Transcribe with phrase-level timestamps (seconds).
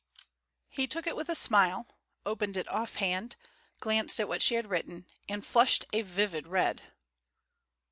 [0.67, 1.85] He took it with a smile,
[2.25, 3.35] opened it offhand,
[3.79, 6.81] glanced at what she had written, and flushed a vivid red.